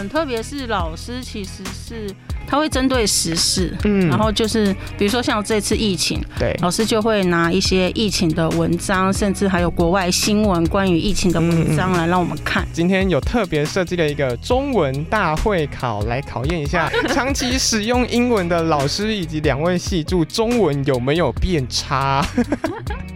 [0.00, 2.10] 很特别，是老师其实是
[2.46, 12.66] 他会针对时事，嗯然后就是比如说像这次疫情，对，老师就会拿一些疫情的文章，甚至还有国外新闻关于疫情的文章来让我们看。
[12.72, 22.26] 今天有特别设计了一个中文大会考，来考验一下 长期使用英文的老师以及两位系助中文有没有变差。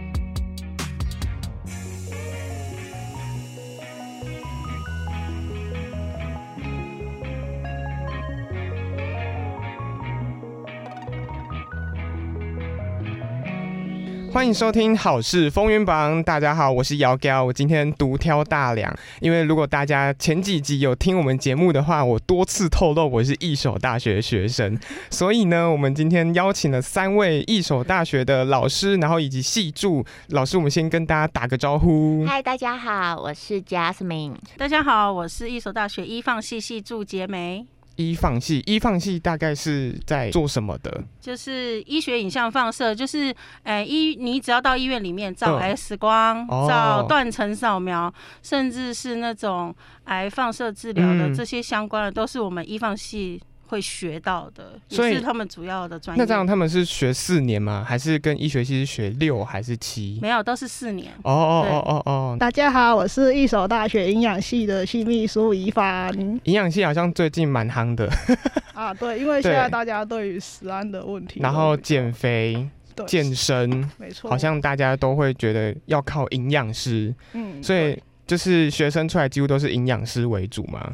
[14.35, 18.93] 欢迎收听《好事风云榜》，大家好，我是姚高，我今天独挑大梁。
[19.21, 24.77] 因为如果大家前几集有听我们节目的话，我多次透露我是一所大学学生，
[25.09, 32.25] 所以呢，我们今天邀请了三位一所大学的老师，然后以及系助老师，我们先跟大家打个招呼。
[32.25, 34.33] 嗨，大家好，我是 Jasmine。
[34.57, 37.65] 大家好，我是一所大学一放系系助杰梅。
[37.95, 41.03] 医放系，医放系大概是在做什么的？
[41.21, 43.33] 就是医学影像放射，就是
[43.63, 49.73] 呃医你只要到医院里面照嗯 X 光、哦照断层扫描，甚至是那种
[50.05, 56.21] 癌放射治疗的、嗯这些相关的，都是我们医放系会学到的，所以也是他们主要的专业。
[56.21, 57.83] 那这样他们是学四年吗？
[57.85, 60.19] 还是跟医学系是学六还是七？
[60.21, 61.11] 没有，都是四年。
[61.23, 66.11] 哦哦哦哦哦，大家好，我是一所大学营养系的系秘书怡凡。
[66.43, 68.09] 营养系好像最近蛮夯的，
[68.73, 68.93] 啊。
[68.93, 72.67] 对，因为现在大家对于食安的问题，然后减肥、
[73.07, 80.93] 健身，没错，好像大家都会觉得要靠营养师，嗯，所以就是学生出来几乎都是营养师为主嘛。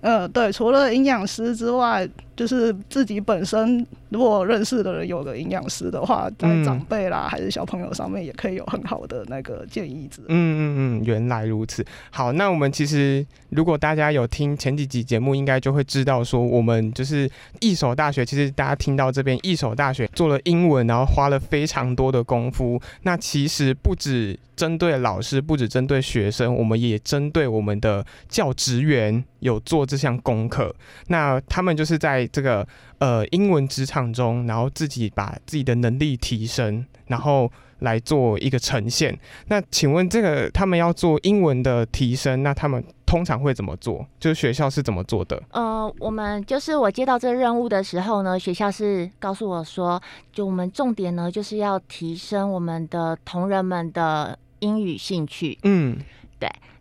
[0.00, 2.08] 呃，对，除了营养师之外，
[2.40, 10.08] 就是自己本身如果认识的人有个营养师的话，在嗯长辈啦、还是小朋友上面，也可以有很好的那个建议。
[10.20, 11.84] 嗯嗯嗯，原来如此。
[12.10, 17.30] 好，那我们其实如果大家有听前几集节目，应该就会知道说，我们就是
[17.60, 18.24] 一所大学。
[18.24, 22.80] 其实大家听到这边一所大学做了英文，然后花了非常多的功夫。
[23.02, 30.74] 那其实不止针对老师，不止针对学生，我们也针对我们的教职员有做这项功课。
[31.08, 32.66] 那他们就是在这个
[32.98, 39.18] 呃英文职场中，然后自己把自己的能力提升，然后来做一个呈现。
[39.48, 44.06] 那请问这个他们要做英文的提升，那他们通常会怎么做？
[44.18, 45.42] 就是学校是怎么做的？
[45.50, 50.00] 呃，我们就是我接到这个任务的时候呢，学校是告诉我说，
[50.32, 55.58] 就我们重点呢就是要提升我们的同仁们的英语兴趣。
[55.64, 55.98] 嗯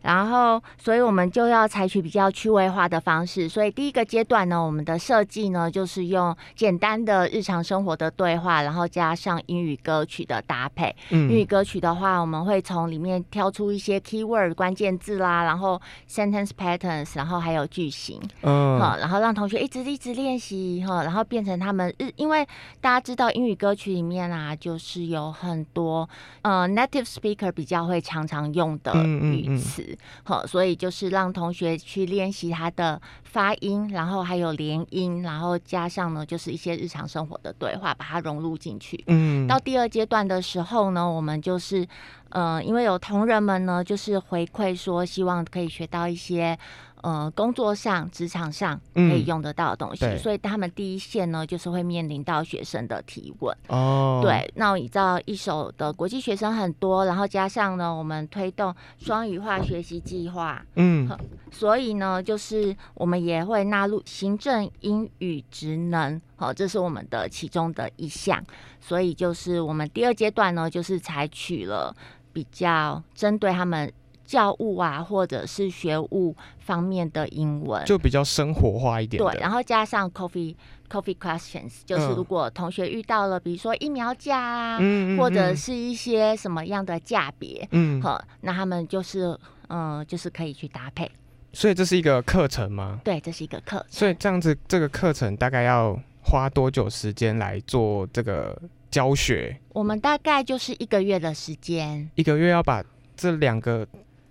[0.01, 3.49] 然后，所以我们就要采取比较趣味化的方式。
[3.49, 10.95] 所以第一个阶段呢，我们的设计呢，就是用简单的日常生活的对话，然后加上英语歌曲的搭配。
[11.09, 15.79] 英语嗯歌曲的话，我们会从里面挑出一些 keyword 关键字啦，然后
[16.09, 22.47] sentence patterns，然后还有句型，嗯，好然后让同学一直一直练习哈，然后变成他们日，因为
[22.79, 26.07] 大家知道英语歌曲里面啊，就是有很多
[26.43, 29.57] 呃 native speaker 比较会常常用的嗯嗯嗯语
[29.89, 39.03] 词，好、所以就是让同学去练习他的发音，然后还有连音，然后加上呢就是一些日常生活的对话，把它融入进去。
[39.07, 41.87] 嗯到第二阶段的时候呢，我们就是，
[42.29, 46.57] 呃，因为有同仁们呢，就是回馈说，希望可以学到一些，
[47.01, 50.17] 呃，工作上、职场上可以嗯用得到的东西，对。
[50.17, 53.55] 所以他们第一线呢，就是会面临到学生的提问。
[53.67, 61.09] 哦，对，那你知道一手的国际学生很多，然后加上呢，我们推动双语化学习计划，嗯。
[61.51, 68.43] 所以呢，就是我们也会纳入行政英语职能，好，这是我们的其中的一项。
[68.79, 71.95] 所以就是我们第二阶段呢，就是采取了
[72.31, 73.91] 比较针对他们
[74.29, 77.83] 教务啊，或者是学务方面的英文。
[77.85, 79.17] 就比较生活化一点。
[79.17, 80.55] 对，然后加上 coffee
[80.87, 89.35] coffee questions，就是嗯如果同学遇到了，比如说疫苗价啊，嗯或者是一些什么样的价别，嗯，好，那他们就是
[89.69, 91.09] 嗯、就是可以去搭配。
[91.51, 93.01] 所以这是一个课程吗？
[93.03, 93.87] 对，这是一个课程。
[93.89, 98.55] 所以这样子，这个课程大概要花多久时间来做这个
[98.91, 99.59] 教学？
[99.73, 102.07] 我们大概就是一个月的时间。
[102.13, 102.83] 一个月要把
[103.17, 103.87] 这两个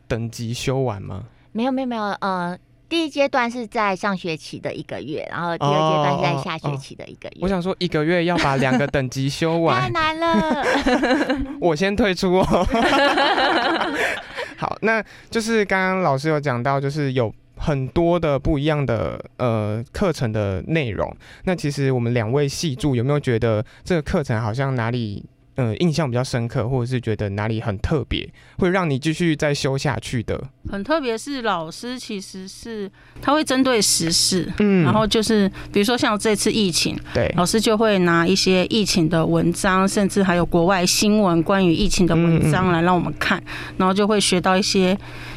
[0.08, 1.22] 等级修完吗？
[1.52, 2.58] 没有没有没有，呃，
[2.88, 7.36] 第一阶段是在上学期的一个月，然后第二阶段是在下学期的一个月。
[7.40, 10.64] 我想说，一个月要把两个等级修完 太完，难了。
[11.60, 12.44] 我先退出哦。
[14.56, 21.14] 好，那就是刚刚老师有讲到，就是有很多的不一样的呃课程的内容。
[21.44, 25.24] 那其实我们两位系助有没有觉得这个课程好像哪里
[25.58, 30.50] 嗯印象比较深刻，或者是觉得哪里很特别，会让你继续再修下去的？
[30.70, 32.90] 很特别是老师其实是
[33.22, 43.42] 他会针对时事，嗯然后就是比如说像这次疫情，对，老师就会拿一些疫情的文章，甚至还有国外新闻关于疫情的文章来让我们看，
[43.76, 44.96] 然后就会学到一些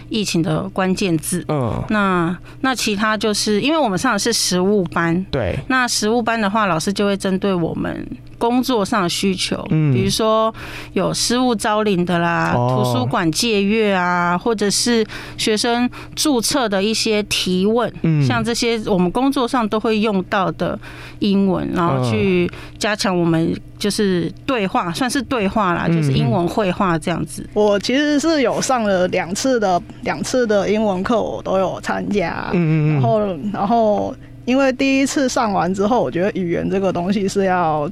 [0.10, 1.44] 疫情的关键字。
[1.48, 8.06] 嗯，那那其他就是因为我们上的是实务班，对，那实务班的话，老师就会针对我们
[8.38, 9.94] 工作上的需求，嗯。
[9.94, 10.54] 比如说
[10.94, 12.84] 有失物招领的啦，哦。
[12.84, 15.06] 图书馆借阅啊，或者是
[15.38, 20.77] 学生注册的一些提问，嗯像这些我们工作上都会用到的
[21.19, 27.47] 英文，然后去加强我们就是对话，算是对话啦，嗯就是英文绘画这样子。
[27.53, 32.50] 我其实是有上了两次的两次的英文课，我都有参加。
[32.53, 33.19] 嗯嗯嗯，然后，
[33.53, 34.15] 然后
[34.45, 37.89] 因为第一次上完之后，我觉得语言这个东西是要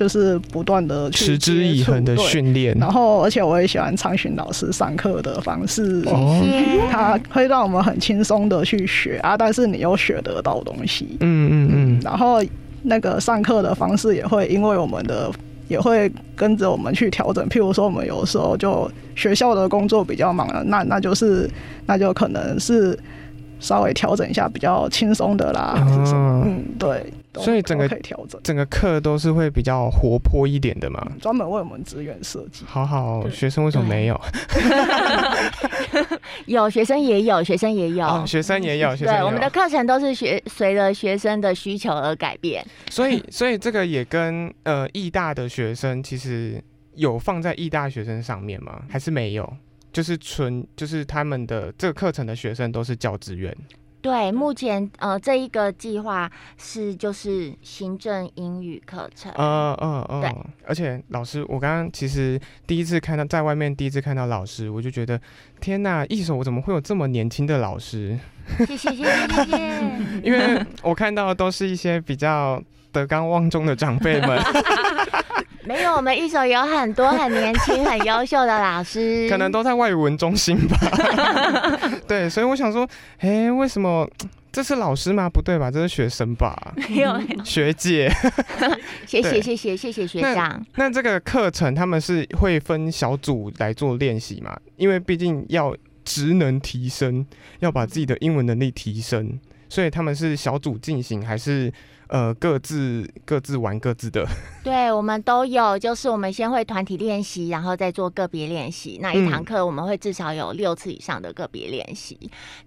[0.00, 6.42] 就是不断的持之以恒的训练，然后，而且我也喜欢昌训老师上课的方式，哦。
[6.90, 11.18] 他会让我们很轻松的去学啊，但是你又学得到东西。
[11.20, 12.42] 嗯嗯嗯，然后
[12.80, 15.30] 那个上课的方式也会因为我们的
[15.68, 17.46] 也会跟着我们去调整。
[17.50, 21.46] 譬如说，我们有时候就学校的工作比较忙了，那那就是
[21.84, 22.98] 那就可能是
[23.60, 26.40] 稍微调整一下比较轻松的啦，还是什么？
[26.40, 31.06] 哦嗯，对，所以整个可以调整，整个课都是会比较活泼一点的嘛。
[31.20, 32.64] 专门为我们资源设计。
[32.66, 34.20] 好好，学生为什么没有？
[36.46, 38.06] 有学生也有，学生也有。
[38.06, 42.64] 哦，学生也有，学生对，我们的课程都是学随着学生的需求而改变。
[42.90, 46.62] 所以，所以这个也跟呃艺大的学生其实
[46.94, 48.80] 有放在艺大学生上面吗？
[48.88, 49.52] 还是没有？
[49.92, 53.54] 就是纯就是他们的这个课程的学生都是教职员。
[54.02, 59.30] 对，目前呃这一个计划是就是行政英语课程。
[59.36, 60.44] 嗯嗯对嗯。
[60.66, 65.20] 而且老师，我刚刚其实第一次看到在外面第一次看到老师，我就觉得
[65.60, 68.18] 天呐，一手我怎么会有这么年轻的老师？
[68.60, 69.82] 谢谢谢谢谢谢。
[70.24, 74.40] 因为我看到的都是一些比较德高望重的长辈们，
[75.64, 80.78] 没有，我们一手有很多很年轻、很优秀的老师，可能都在外语文中心吧。
[82.08, 84.08] 对，所以我想说，哎、为什么
[84.50, 85.28] 这是老师吗？
[85.28, 85.70] 不对吧？
[85.70, 86.74] 这是学生吧？
[86.88, 87.20] 没有。
[87.44, 88.10] 学姐。
[89.06, 90.66] 谢 对谢谢谢谢谢学那长。
[90.76, 94.58] 那这个课程他们是会分小组来做练习嘛？
[94.76, 97.24] 因为毕竟要职能提升，
[97.60, 101.72] 要把自己的英文能力提升，所以他们是小组进行，还是
[102.10, 104.26] 呃各自各自玩各自的？
[104.62, 108.98] 对，我们都有，就是我们先会团体练习，然后再做个别练习。
[109.00, 112.18] 那一堂嗯课我们会至少有六次以上的个别练习。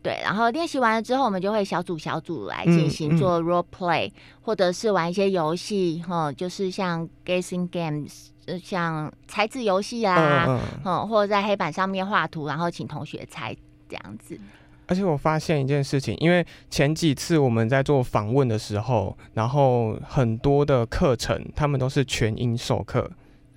[0.01, 4.12] 对，然后练习完了之后，我们就会小组小组来进行做 role play，、
[4.42, 10.60] 或者是玩一些游戏，哈，就是像 guessing games，呃像猜字游戏啊。
[10.86, 13.56] 嗯，或者在黑板上面画图，然后请同学猜
[13.90, 14.40] 这样子。
[14.88, 23.09] 而且我发现一件事情，因为前几次我们在做访问的时候，然后很多的课程他们都是全英授课，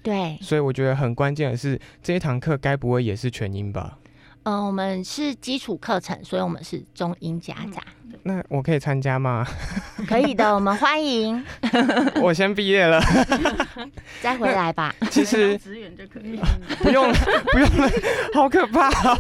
[0.03, 3.99] 对，所以我觉得很关键的是这一堂课该不会也是全英吧？
[4.47, 7.83] 嗯、我们是基础课程，所以我们是中英夹杂，
[8.23, 9.45] 那我可以参加吗？
[10.07, 11.45] 可以的，我们欢迎，
[12.23, 13.03] 我先毕业了，
[14.23, 14.95] 再回来吧。
[15.11, 16.39] 其实职员就可以。
[16.79, 17.13] 不用
[17.53, 17.91] 不用了，
[18.35, 19.19] 好可怕、哦！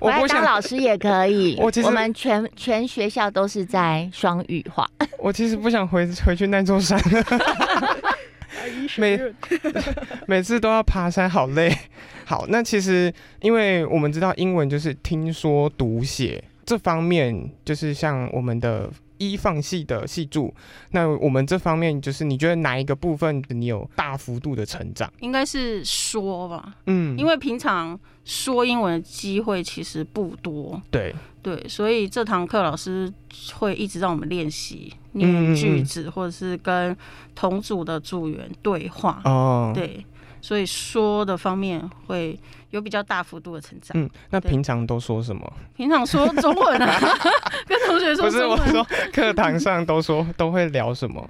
[0.00, 1.58] 我回来当，老师也可以。
[1.60, 4.88] 我其实们全全学校都是在双语化。
[5.18, 7.22] 我其实不想回回去那座山了，
[8.96, 9.20] 每
[10.26, 11.70] 每次都要爬山，好累。
[12.24, 18.88] 好，那其实因为我们知道英文就是听说读写这方面，就是像我们的
[19.30, 20.52] 一放系的系助，
[20.90, 25.12] 那我们这方面就是你觉得哪一个部分你有大幅度的成长？
[25.20, 33.12] 应该是说吧，嗯，因为平常说英文的机会其实不多，对，对，所以这堂课老师
[33.54, 35.54] 会一直让我们练习念嗯。
[35.54, 36.96] 句子，或者是跟
[37.34, 39.20] 同组的组员对话。
[39.24, 40.04] 哦，对，
[40.42, 42.38] 所以说的方面会
[42.70, 43.90] 有比较大幅度的成长。
[43.94, 45.50] 嗯，那平常都说什么？
[45.74, 47.00] 平常说中文啊，
[47.66, 48.44] 跟同学说不是。
[48.44, 51.26] 我说课堂上都说都会聊什么？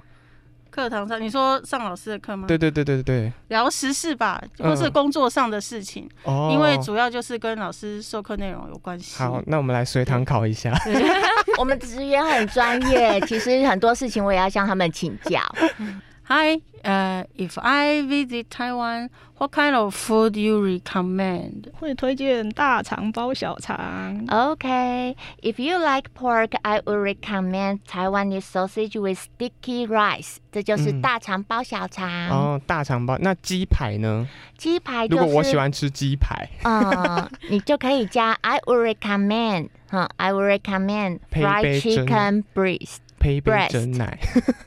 [0.71, 2.47] 课堂上，你说上老师的课吗？
[2.47, 9.19] 对对对对对，聊时事吧，嗯或是工作上的事情，哦，因为主要就是跟老师授课内容有关系。
[9.19, 10.73] 好，那我们来随堂考一下。
[11.59, 15.39] 我们职员很专业，其实很多事情我也要向他们请教。
[16.25, 21.65] Hi, uh, if I visit Taiwan, what kind of food you recommend?
[21.73, 24.25] 会推荐大肠包小肠。
[24.27, 32.29] Okay, if you like pork, I would recommend Taiwanese sausage with sticky rice，这就是嗯大肠包小肠。
[32.29, 33.17] 哦，大肠包。
[33.19, 34.25] 那鸡排呢？
[34.57, 42.99] 鸡排就是，如果我喜欢吃鸡排，嗯，你就可以加 I would recommend，哈，I would recommend fried chicken breast。
[43.23, 44.19] 配一杯真奶，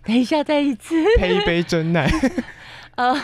[0.07, 0.95] 等一下，再一次。
[1.19, 2.11] 配一杯真奶。
[2.95, 3.15] 呃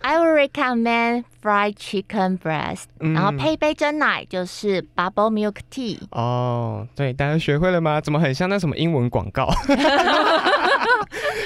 [0.00, 5.98] ，I would recommend fried chicken breast，、嗯然后配一杯真奶，就是 bubble milk tea。
[6.10, 7.98] 哦，对，大家学会了吗？
[8.02, 9.48] 怎么很像那什么英文广告？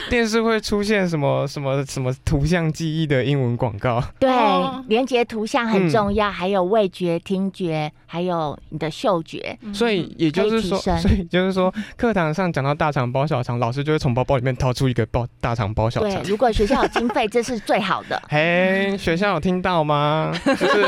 [0.11, 4.03] 电视会出现什么什么什么图像记忆的英文广告？
[4.19, 9.59] 对，哦连接图像很嗯重要，还有味觉、听觉，还有你的嗅觉。
[9.73, 16.23] 所以也就是说，所以就是说，课堂上讲到大肠包小肠，老师就会从包包里面掏出一个包大肠包小对肠，。
[16.25, 18.21] 如果学校有经费，这是最好的。
[18.29, 20.33] 嘿，学校有听到吗？
[20.45, 20.87] 就是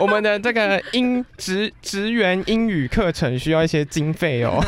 [0.00, 4.64] 我们的这个英职职员英语课程需要一些经费哦，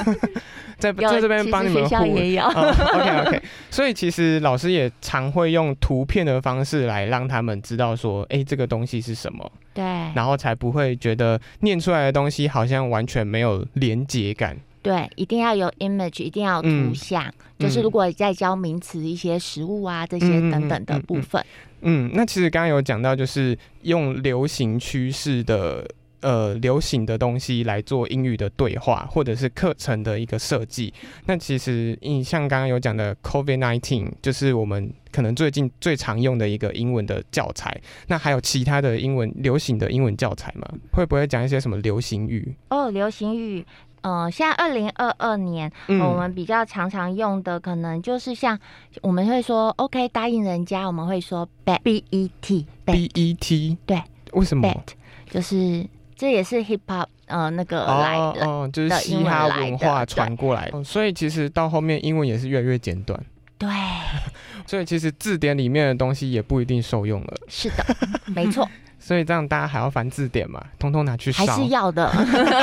[0.83, 2.43] 在在这边帮你们其实学校也有。
[2.45, 9.85] 哦、OK OK，所以其实老师也常会用图片的方式来让他们知道说，哎、这个东西是什么，对
[10.15, 14.57] 然后才不会觉得念出来的东西好像完全没有连结感。
[14.83, 17.33] 对，一定要有 image，一定要有图嗯像。
[17.57, 21.45] 就是如果在教名词、一些食物啊这些等等的嗯嗯部分，
[21.83, 25.89] 嗯，那其实刚刚有讲到，就是用流行趋势的
[26.23, 30.93] 呃流行的东西来做英语的对话，或者是课程的一个设计。
[31.27, 37.79] 那其实你像刚刚有讲的 COVID nineteen，就是我们可能最近最常用的一个英文的教材。
[38.07, 40.67] 那还有其他的英文流行的英文教材吗？
[40.93, 42.55] 会不会讲一些什么流行语？
[42.71, 43.65] 哦，流行语。
[44.03, 48.59] 呃，现在二零二二年，嗯我们比较常常用的可能就是像
[49.01, 54.03] 我们会说 OK 答应人家，我们会说 bet b e t B E T 对，
[54.33, 54.95] 为什么？bet
[55.31, 55.87] 就是
[56.23, 60.15] 这也是 hip hop 呃那个来的，哦哦，就是嘻哈文化对。
[60.15, 60.85] 传过来，的。
[60.85, 63.21] 所以其实到后面英文也是越来越简短。
[63.59, 63.69] 对，
[64.65, 67.85] 所以其实字典里面的东西也不一定受用了，是的，
[68.27, 68.71] 没错，
[69.05, 71.61] 所以这样大家还要翻字典嘛，通通拿去烧还。
[71.61, 72.09] 是要的，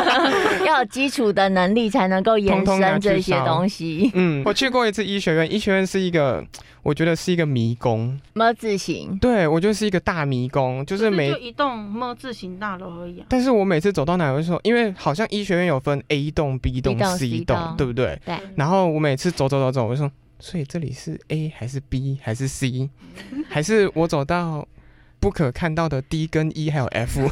[0.66, 4.10] 要有基础的能力才能够延伸这些烧东西。
[4.14, 6.42] 嗯，我去过一次医学院，医学院是一个，
[6.82, 8.18] 我觉得是一个迷宫。
[8.34, 13.26] 么字形，对我就是一个大迷宫，就是每就，一栋么字形大楼而已啊。
[13.28, 18.18] 但是我每次走到哪，我就说，因为好像医学院有分 A 栋、B 栋、C 栋对不对？
[18.26, 22.90] 对，然后我每次走走走走，我就说，所以这里是 A 还是 B 还是 C，
[23.50, 24.66] 还是我走到
[25.20, 27.30] 不可看到的 D 跟 E 还有 F？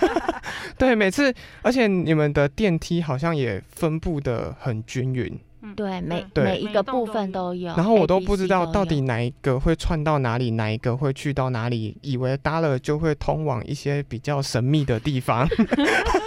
[0.78, 15.48] 对，每次，而且你们的电梯好像也分布的很均匀，嗯对，每对每一个部分都有，然后我都不知道到底哪一个会串到哪里，哪一个会去到哪里，以为搭了就会通往一些比较神秘的地方。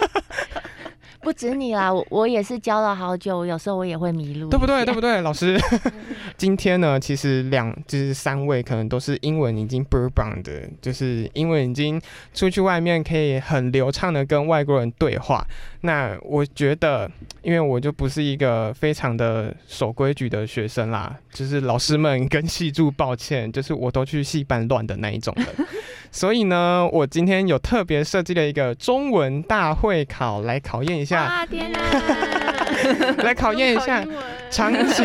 [1.22, 4.84] 不止你啦，我我也是教了好久，有时候我也会迷路，对不对？
[4.84, 5.00] 对不？
[5.00, 5.56] 对，老师？
[6.36, 12.00] 今天呢，其实两就是三位可能都是英文已经 b u r b 的，就是英文已经
[12.34, 15.46] 出去外面可以很流畅的跟外国人对话。
[15.82, 17.10] 那我觉得，
[17.42, 25.46] 因为我就不是一个非常的守规矩的学生啦，就是老师们跟系助抱歉，就是我都去戏班乱的那一种人。
[26.10, 31.22] 所以呢，我今天有特别设计了一个中文大会考来考验一下。
[31.22, 31.80] 啊天哪！
[33.22, 34.04] 来考验一下
[34.50, 35.04] 长期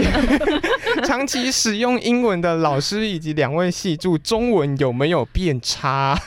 [1.04, 6.20] 长期使用英文的老师以及两位系助中文有没有变差？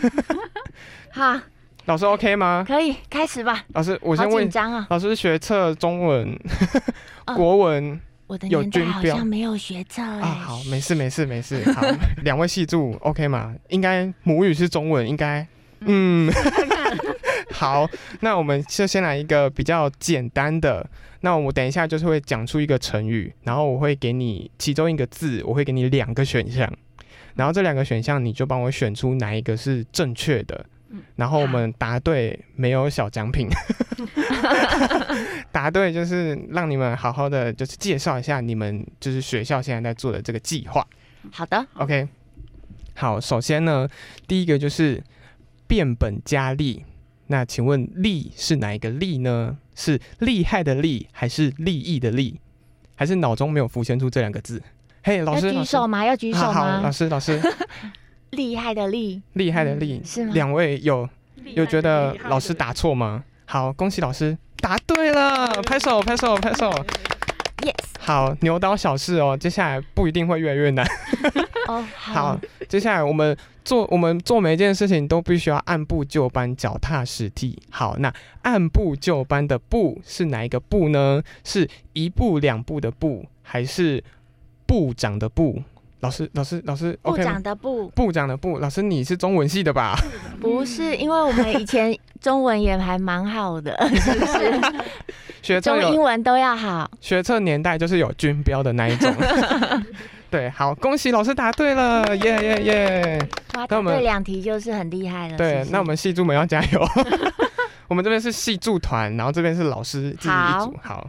[1.12, 1.40] 好，
[1.86, 2.64] 老师 OK 吗？
[2.66, 3.64] 可以开始吧。
[3.74, 4.86] 老师，我先问紧，张啊！
[4.90, 6.38] 老师学测中文、
[7.26, 10.20] 嗯国文我的有年代好像没有学测哎。
[10.20, 11.82] 啊，好，没事没事没事，好，
[12.24, 13.54] 两位系助 OK 吗？
[13.68, 15.46] 应该母语是中文，应该，
[15.80, 16.30] 嗯，
[17.52, 17.88] 好，
[18.20, 20.88] 那我们就先来一个比较简单的。
[21.20, 26.72] 那我等一下就是会讲出一个成语，然后我会给你其中一个字，我会给你两个选项，
[27.34, 30.79] 然后这两个选项你就帮我选出哪一个是正确的嗯。
[31.16, 33.48] 然后我们答对没有小奖品，
[35.52, 40.86] 答对就是让你们好好的就是介绍一下你们就是学校现在在做的这个计划。
[41.30, 42.08] 好的，OK，
[42.94, 43.88] 好，首先呢，
[44.26, 45.02] 第一个就是
[45.66, 46.84] 变本加厉。
[47.28, 49.56] 那请问“厉”是哪一个“厉”呢？
[49.76, 52.40] 是厉害的“厉”，还是利益的“利”，
[52.96, 54.60] 还是脑中没有浮现出这两个字？
[55.04, 56.04] 嘿，老要师，老师举手吗？
[56.04, 56.90] 要举手好好，老？
[56.90, 57.40] 师，老师，
[58.30, 60.32] 厉害的厉厉害的“厉是”，吗？
[60.34, 61.08] 两位有
[61.54, 63.24] 有觉得老师答错吗？
[63.44, 66.70] 好，恭喜老师答对了，拍手，拍手，拍手。
[67.58, 70.86] Yes，好，牛刀小试哦，接下来不一定会越来越难。
[71.68, 77.60] 哦，好，接下来我们做我们做每一件事情都必须要按部就班、脚踏实地。
[77.70, 81.22] 好，那按部就班的步是哪一个步呢？
[81.44, 84.02] 是一步两步的步，还是
[84.66, 85.62] 部长的部？
[86.00, 89.94] 老师，老师，老师部长的部部长的部，老师你是中文系的吧？
[90.40, 94.60] 不是，因为我们以前中文也还蛮好的， 是不是？
[95.42, 96.90] 学中英文都要好。
[97.00, 99.12] 学测年代就是有军标的那一种。
[100.30, 103.28] 对，好，恭喜老师答对了，耶耶耶！
[103.54, 105.36] 哇，那我们答对两题就是很厉害了。
[105.36, 106.88] 对是，是那我们系助们要加油。
[107.88, 110.72] 我们这边是系助团，然后这边是老师自己一组。
[110.80, 111.04] 好，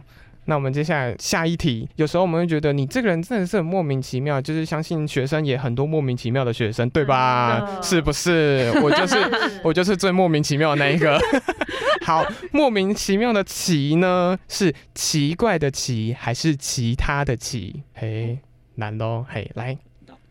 [0.46, 1.88] 那我们接下来下一题。
[1.96, 7.80] 有时候我们会觉得你这个人真的是很莫名其妙，就是相信学生也很多莫名其妙的学生，对吧？
[7.82, 8.72] 是不是？
[8.82, 9.16] 我就是
[9.62, 11.20] 我就是最莫名其妙的那一个。
[12.04, 17.84] 好，莫名其妙的奇呢，是奇怪的奇还是其他的奇？
[17.94, 18.38] 嘿，
[18.74, 19.24] 难喽。
[19.28, 19.78] 嘿，来，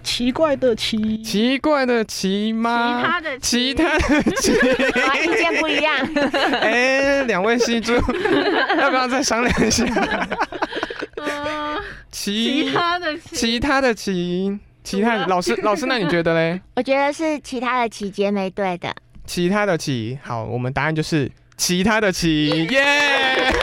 [0.04, 3.04] 奇怪的奇，奇怪的奇吗？
[3.04, 4.52] 其他的其他的奇。
[5.00, 5.96] 哇，意见不一样。
[6.62, 7.94] 哎，两位西猪，
[8.80, 9.86] 要不要再商量一下？
[11.18, 11.78] 呃
[12.12, 16.60] 其其他的其他的奇其他老师老师，那你觉得嘞？
[16.76, 18.94] 我觉得是其他的期间没对的。
[19.26, 23.54] 其他的奇好，我们答案就是其他的奇，耶！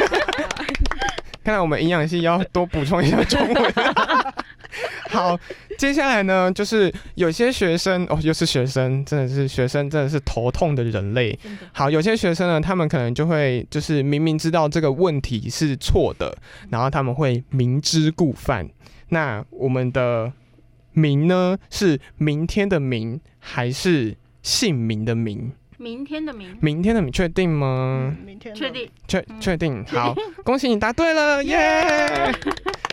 [1.44, 3.74] 看来我们营养系要多补充一下中文。
[5.10, 5.38] 好，
[5.78, 11.38] 接下来呢，就是有些学生哦，又是学生，真的是学生，真的是头痛的人类。
[11.72, 16.36] 好，有些学生呢，他们可能就会就是明明知道这个问题是错的，
[16.70, 18.68] 然后他们会明知故犯。
[19.08, 20.30] 那我们的
[20.92, 25.52] 明呢，是明天的明，还是姓名的名？
[25.78, 28.14] 明天的明，明天的你确定吗？
[28.26, 32.34] 明天的确定确确定，好，恭喜你答对了， 耶！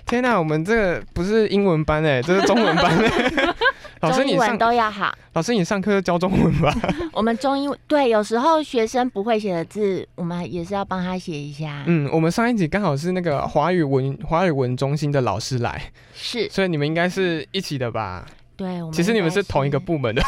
[0.05, 3.53] 天哪，我们这个不是英文班哎， 这是中文班哎。
[4.01, 5.11] 老师中文你上，都要好。
[5.33, 6.71] 老师你上课教中文吧？
[7.11, 11.83] 我们中英对，有时候学生不会写的字，我们也是要帮他写一下。
[11.87, 18.27] 嗯，我们上一集刚好是那个华语文华语文中心的老师来，是，所以你们应该是一起的吧？
[18.55, 20.21] 对，我们其实你们是同一个部门的，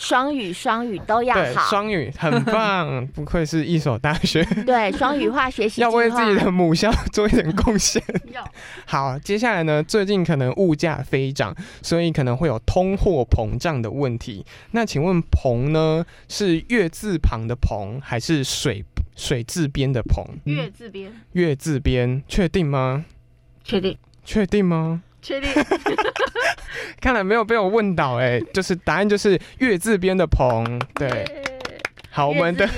[0.00, 1.68] 双语，双语都要，好。
[1.68, 8.02] 双语很棒， 不愧是一所大学，对，双语化学习要为自己的母校做一点贡献。
[8.86, 14.42] 好，接下来呢，最近可能物价飞涨，所以可能会有通货膨胀的问题。
[14.70, 18.82] 那请问“膨”呢，是月字旁的“膨”，还是水
[19.14, 20.26] 水字边的“膨”？
[20.44, 23.04] 月字边，月字边，确定吗？
[23.62, 25.02] 确定确定吗？
[25.22, 25.50] 确定，
[27.00, 30.80] 看来没有被我问倒哎、就是答案就是月字边的“鹏”。
[30.94, 31.24] 对，
[32.10, 32.68] 好，我们的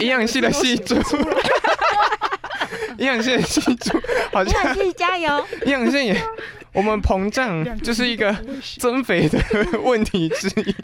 [0.00, 0.94] 营养系的系主，
[2.98, 4.00] 营养系的系主
[4.32, 4.62] 好像。
[4.62, 5.46] 营养系加油。
[5.66, 6.16] 营养系也，
[6.72, 8.32] 我们膨胀就是一个
[8.78, 9.38] 增肥的
[9.84, 10.74] 问题之一。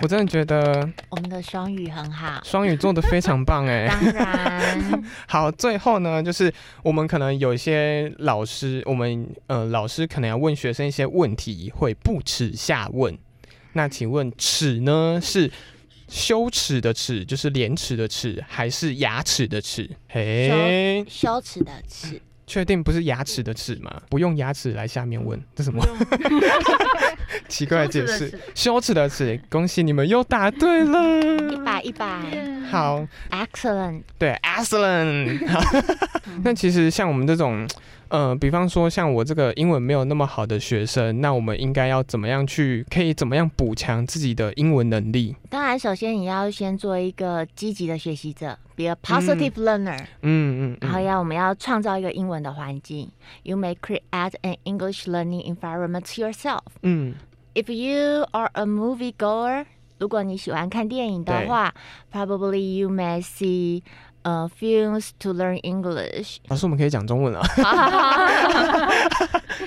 [0.00, 3.88] 我真的觉得我们的双语很好，双语做的非常棒哎。
[3.90, 6.52] 当然 好，最后呢，就是
[6.84, 13.18] 我们可能有一些老师，我们呃老师可能要问学生一些问题，会不耻下问。
[13.72, 15.50] 那请问耻呢是
[16.08, 19.90] 羞耻的耻，就是廉耻的耻，还是牙齿的齿？
[20.08, 24.00] 嘿，羞耻的耻，确定不是牙齿的齿吗？
[24.08, 25.84] 不用牙齿来下面问，这什么
[27.46, 28.36] 奇怪的解释？
[28.54, 31.56] 羞耻的耻，恭喜你们又答对了一。
[31.58, 32.06] 百一百
[32.70, 34.02] 好，，excellent。
[34.18, 35.46] 对，excellent。
[35.46, 35.60] 好
[36.42, 37.68] 那其实像我们这种，
[38.08, 45.36] 呃，比方说像我这个英文没有那么好的学生，那我们应该要怎么样去，可以怎么样补强自己的英文能力？
[45.50, 53.10] 当然，首先你要先做一个积极的学习者，be a positive learner，、嗯嗯嗯，然后要我们要创造一个英文的环境。
[53.42, 56.62] You may create an English learning environment yourself.
[56.82, 57.14] 嗯
[57.54, 59.66] If you are a movie goer，
[59.98, 61.74] 如果你喜欢看电影的话
[62.12, 63.82] ，probably you may see
[64.22, 67.42] 呃 films to learn English 老师，我们可以讲中文了。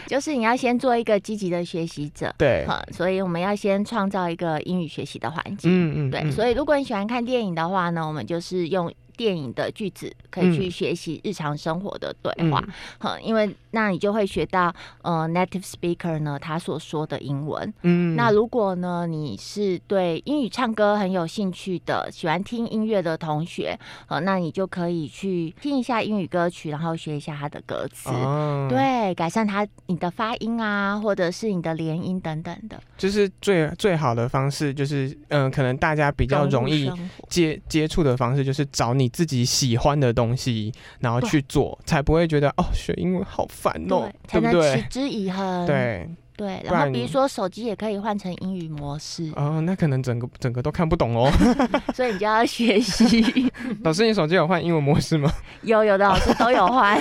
[0.08, 2.34] 就是你要先做一个积极的学习者。
[2.38, 5.72] 对，好，所以我们要先创造一个英语学习的环境。
[5.72, 12.64] 嗯嗯，对，嗯所以如果你喜欢看电影的话呢，我们就是用电影的句子可以去嗯学习日常生活的对话
[13.00, 17.74] 嗯，因为那你就会学到呃 native speaker 呢他所说的英文。
[17.82, 18.16] 嗯。
[18.16, 28.10] 那如果呢你是对英语唱歌很有兴趣的，喜欢听音乐的同学，呃，那你就可以去听一下英语歌曲，然后学一下它的歌词。
[28.10, 36.92] 哦，，对，改善它你的发音啊，或者是你的连音等等的，就是最最好的方式，就是嗯、可能大家比较容易
[37.30, 44.88] 接接触的方式，就是找你自己喜欢的东西，然后去做，才不会觉得哦，学英文好烦哦，才能对不对持？
[44.90, 45.66] 之以恒。
[45.68, 51.30] 对，对，然后比如说手机也可以换成英语模式，哦，那可能整个整个都看不懂哦。
[51.94, 53.52] 所以你就要学习。
[53.84, 55.32] 老师，你手机有换英文模式吗？
[55.62, 57.00] 有有的老师都有换，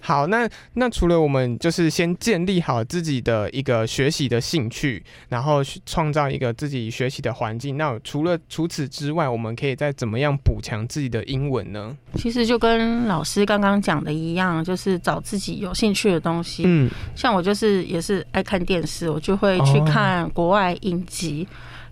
[0.00, 11.96] 好，那那除了我们就是先建立好自己的一个学习的兴趣，然后去创造一个自己学习的环境，那除了除此之外，我们可以再怎么样补强自己的英文呢？
[12.14, 16.62] 其实就跟老师刚刚讲的一样，就是找自己有兴趣的东西。
[16.66, 21.46] 嗯，像我就是也是爱看电视，我就会去哦看国外影集，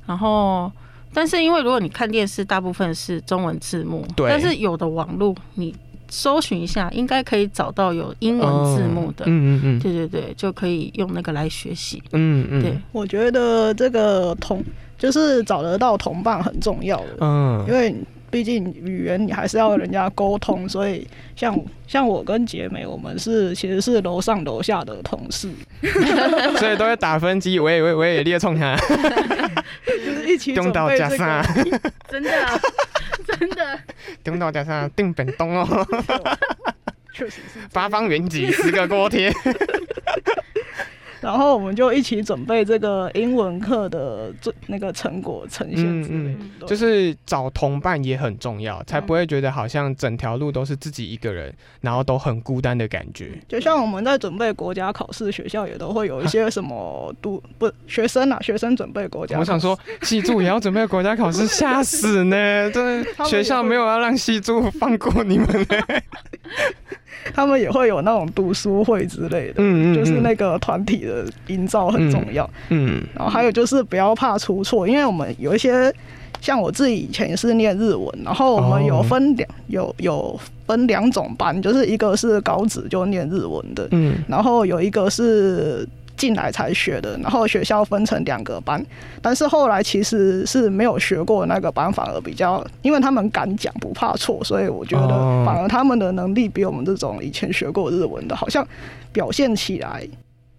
[0.06, 0.70] 然后。
[1.16, 5.72] 但是因为如果你看电视，大部分是中文字幕，对但是有的网络你
[6.14, 9.24] 搜寻一下，应该可以找到有英文字幕的。
[9.26, 9.78] 嗯嗯嗯。
[9.80, 12.00] 对对对，就可以用那个来学习。
[12.12, 14.62] 嗯嗯，对，我觉得这个同
[14.96, 17.64] 就是找得到同伴很重要的，嗯。
[17.68, 17.94] 因为
[18.30, 25.50] 毕竟语言你还是要人家沟通，所以像像我跟杰美，我们是其实是楼上楼下的同事，
[26.58, 28.76] 所以都会打分机，我也我也我也列冲他，
[29.86, 31.80] 就是一起准中岛备这加上个。
[32.10, 32.30] 真的，
[33.46, 33.80] 真的，
[34.24, 35.86] 中岛加上定本东哦，
[37.12, 39.30] 确实是八方云集十个锅贴，
[41.24, 53.32] 然后我们就一起准备这个英文课的最那个成果呈现之类的，对就是找同伴也很重要，才不会觉得好像整条路都是自己一个人，然后都很孤单的感觉。
[53.48, 59.38] 就像我们在准备国家考试，学校也都会有一些什么读不学生啊，学生准备国家。
[59.38, 62.70] 我想说，，系助也要准备国家考试，吓死呢！
[62.70, 66.02] 真的， 学校没有要让系助放过你们呢。
[67.32, 72.48] 他们也会有那种读书会之类的，嗯嗯，就是那个团体的营造很重要。
[72.68, 73.02] 嗯。
[73.14, 75.92] 然后还有就是不要怕出错，因为我们有一些
[76.40, 79.02] 像我自己以前也是念日文，然后我们有哦。
[79.02, 84.16] 分两、有有分两种班，就是一个是高职就念日文的，嗯。
[84.28, 88.84] 然后有一个是进来才学的，然后学校分成两个班，
[89.20, 95.42] 但是后来其实是没有学过那个班，反而比较，因为他们敢讲不怕错，所以我觉得哦。
[95.46, 98.66] 反而他们的能力比我们这种以前学过日文的，好像
[99.12, 100.08] 表现起来，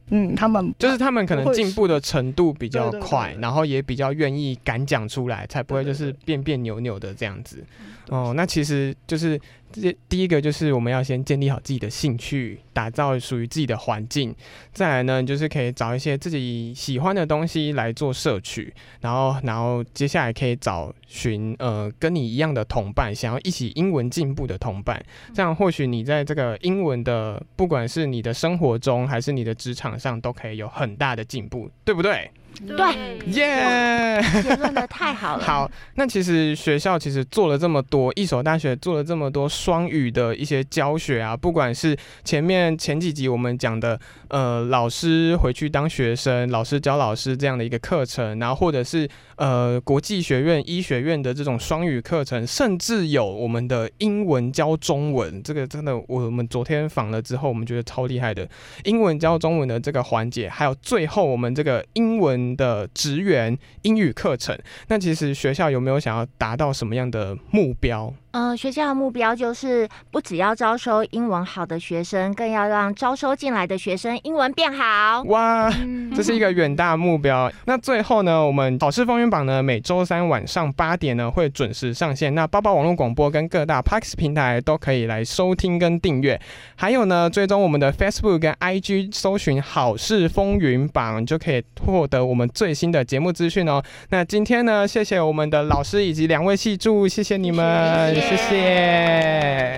[0.09, 6.25] 嗯，他们就是他们可能进步的程度比较快，对然后也比较愿意敢讲出来，才不会就是对对对。
[6.25, 7.63] 别别扭扭的这样子。
[8.09, 9.39] 哦，那其实就是
[9.71, 14.33] 这第一个就是我们要先建立好自己的兴趣，打造属于自己的环境。
[14.71, 25.03] 再来呢，就是可以找一些自己喜欢的东西来做摄取，然后然后接下来可以找寻呃跟你一样的同伴，想要一起英文进步的同伴。
[25.33, 32.29] 这样或许你在这个英文的不管是你的生活中还是你的职场上，都可以有很大的进步，对不对？
[32.55, 33.17] 对。
[33.27, 35.43] 耶、结论的太好了。
[35.43, 58.47] 好，那其实学校其实做了这么多，一所大学做了这么多双语的一些教学啊，不管是前面前几集我们讲的，呃，老师回去当学生，老师教老师这样的一个课程，然后或者是呃国际学院、医学院的这种双语课程，甚至有我们的英文教中文，这个真的我们昨天访了之后，我们觉得超厉害的，
[58.83, 64.57] 英文教中文的这个环节，还有最后我们这个英文的职员英语课程。
[64.87, 68.13] 那其实学校有没有想要达到什么样的目标？
[68.37, 75.23] 嗯，学校的目标就是不只要招收英文好的学生，更要让招收进来的学生英文变好。
[75.27, 77.49] 哇，嗯这是一个远大目标。
[77.63, 82.35] 那最后呢，我们好事风云榜呢，每周三晚上八点呢会准时上线。
[82.35, 86.37] 那包包网络广播跟各大 Parks 平台都可以来收听跟订阅。
[86.75, 93.81] 还有呢，追踪我们的 Facebook 跟 IG，搜寻“好事风云榜”，就可以获得我们最新的节目资讯哦。
[94.09, 99.75] 那今天呢，谢谢我们的老师以及两位系助，谢谢你们，谢谢谢谢。